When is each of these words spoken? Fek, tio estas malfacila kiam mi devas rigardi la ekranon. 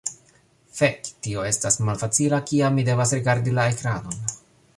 Fek, 0.77 1.11
tio 1.27 1.43
estas 1.49 1.77
malfacila 1.89 2.41
kiam 2.49 2.79
mi 2.81 2.87
devas 2.89 3.15
rigardi 3.19 3.55
la 3.61 3.69
ekranon. 3.77 4.21